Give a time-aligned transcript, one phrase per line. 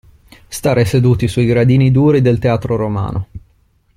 [0.47, 3.27] Stare seduti sui gradini duri del teatro romano.